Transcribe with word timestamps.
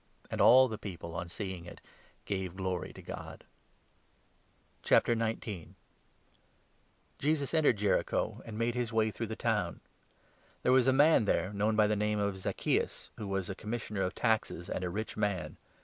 And 0.31 0.41
all 0.41 0.67
the 0.67 0.79
people, 0.79 1.13
on 1.13 1.29
seeing 1.29 1.65
it, 1.65 1.79
gave 2.25 2.55
glory 2.55 2.91
to 2.93 3.03
God. 3.03 3.43
zacchaeus 4.83 5.67
Jesus 7.19 7.53
entered 7.53 7.77
Jericho 7.77 8.41
and 8.43 8.57
made 8.57 8.73
his 8.73 8.91
way 8.91 9.11
through 9.11 9.27
i 9.27 9.27
the 9.27 9.35
the 9.35 9.43
town. 9.43 9.79
There 10.63 10.71
was 10.71 10.87
a 10.87 10.91
man 10.91 11.25
there, 11.25 11.53
known 11.53 11.75
2 11.77 11.77
Tax 11.77 11.77
gatherer, 11.77 11.77
by 11.77 11.87
the 11.87 11.95
name 11.95 12.17
of 12.17 12.35
Zacchaeus, 12.37 13.11
who 13.19 13.27
was 13.27 13.47
a 13.47 13.53
commis 13.53 13.87
sioner 13.91 14.03
of 14.03 14.15
taxes 14.15 14.71
and 14.71 14.83
a 14.83 14.89
rich 14.89 15.15
man. 15.17 15.57